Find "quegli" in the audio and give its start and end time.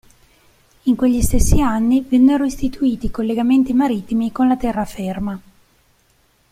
0.95-1.21